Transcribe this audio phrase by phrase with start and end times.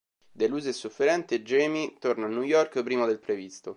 [0.31, 3.69] Delusa e sofferente, Jamie torna a New York prima del previsto.